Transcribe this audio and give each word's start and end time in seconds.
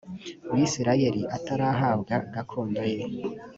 bisirayeli 0.53 1.21
atarahabwa 1.35 2.15
gakondo 2.33 2.81
ye 2.91 2.97